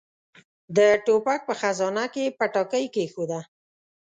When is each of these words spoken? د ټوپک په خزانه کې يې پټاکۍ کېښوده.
د 0.77 0.79
ټوپک 1.05 1.39
په 1.47 1.53
خزانه 1.59 2.05
کې 2.13 2.23
يې 2.25 2.33
پټاکۍ 2.37 2.85
کېښوده. 2.95 3.39